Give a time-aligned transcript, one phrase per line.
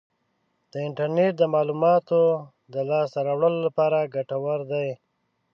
[0.71, 2.21] د انټرنیټ د معلوماتو
[2.73, 4.87] د لاسته راوړلو لپاره ګټور دی.